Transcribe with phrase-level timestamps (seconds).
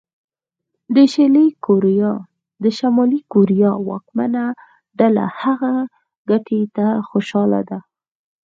[2.63, 4.43] د شلي کوریا واکمنه
[4.97, 5.75] ډله هغې
[6.29, 7.79] ګټې ته خوشاله ده.